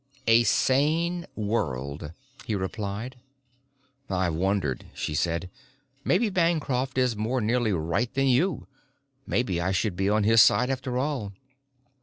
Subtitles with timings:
[0.25, 2.13] "A sane world,"
[2.45, 3.17] he replied.
[4.09, 5.47] "I've wondered," she said.
[6.03, 8.65] "Maybe Bancroft is more nearly right than you.
[9.27, 11.33] Maybe I should be on his side after all."